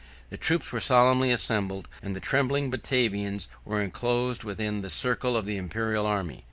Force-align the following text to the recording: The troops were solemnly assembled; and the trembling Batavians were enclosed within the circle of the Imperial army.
The 0.31 0.37
troops 0.37 0.71
were 0.71 0.79
solemnly 0.79 1.29
assembled; 1.29 1.87
and 2.01 2.15
the 2.15 2.19
trembling 2.19 2.71
Batavians 2.71 3.47
were 3.63 3.83
enclosed 3.83 4.43
within 4.43 4.81
the 4.81 4.89
circle 4.89 5.37
of 5.37 5.45
the 5.45 5.57
Imperial 5.57 6.07
army. 6.07 6.39